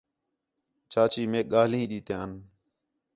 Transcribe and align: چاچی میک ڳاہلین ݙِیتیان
چاچی 0.91 1.23
میک 1.31 1.45
ڳاہلین 1.51 1.83
ݙِیتیان 1.89 2.31